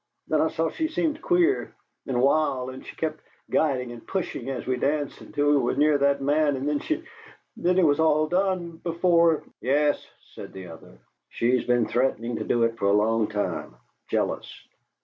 [0.29, 1.75] Then I saw she seemed queer
[2.07, 3.19] and wild, and she kept
[3.51, 7.05] guiding and pushing as we danced until we were near that man and then she
[7.55, 10.03] then it was all done before" "Yes,"
[10.33, 10.97] said the other;
[11.29, 13.75] "she's been threatening to do it for a long time.
[14.09, 14.51] Jealous.